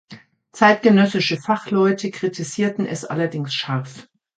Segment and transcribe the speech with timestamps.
[0.51, 4.07] Zeitgenössische Fachleute kritisierten es allerdings scharf.